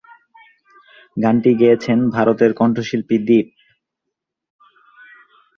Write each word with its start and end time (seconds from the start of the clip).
গানটি 1.17 1.51
গেয়েছেন 1.61 1.99
ভারতের 2.15 2.51
কণ্ঠশিল্পী 2.53 3.17
দীপ। 3.27 3.47